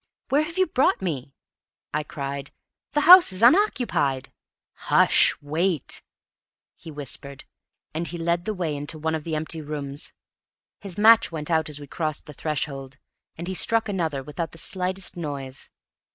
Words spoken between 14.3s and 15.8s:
the slightest noise.